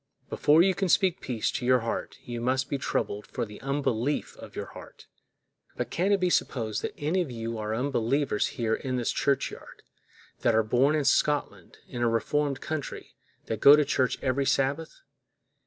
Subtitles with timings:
[0.31, 4.35] Before you can speak peace to your heart, you must be troubled for the unbelief
[4.37, 5.05] of your heart.
[5.77, 9.83] But can it be supposed that any of you are unbelievers here in this churchyard,
[10.39, 13.13] that are born in Scotland, in a reformed country,
[13.45, 15.01] that go to church every Sabbath?